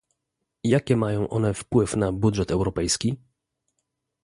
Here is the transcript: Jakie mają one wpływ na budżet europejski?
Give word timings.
Jakie 0.63 0.97
mają 0.97 1.29
one 1.29 1.53
wpływ 1.53 1.95
na 1.95 2.11
budżet 2.11 2.51
europejski? 2.51 3.17